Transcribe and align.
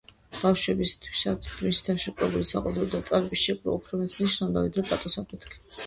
ბავშვებისთვისაც 0.35 1.49
მისი 1.67 1.85
თავშეკავებული 1.89 2.49
საყვედური 2.55 2.91
და 2.97 3.05
წარბის 3.13 3.45
შეკვრა 3.47 3.79
უფრო 3.79 4.05
მეტს 4.05 4.21
ნიშნავდა, 4.27 4.69
ვიდრე 4.69 4.91
კატოს 4.93 5.25
„აფეთქება“. 5.27 5.67